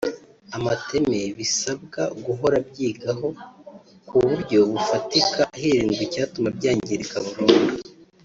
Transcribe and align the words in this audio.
amateme 0.57 1.19
bisabwa 1.37 2.01
guhora 2.25 2.57
byibwaho 2.67 3.27
ku 4.07 4.15
buryo 4.27 4.59
bufatika 4.71 5.41
hirindwa 5.61 6.01
icyatuma 6.07 6.47
byangirika 6.57 7.15
burundu 7.25 7.73